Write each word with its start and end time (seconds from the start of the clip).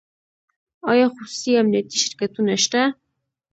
آیا 0.91 1.07
خصوصي 1.13 1.51
امنیتي 1.61 1.97
شرکتونه 2.03 2.53
شته؟ 2.63 2.81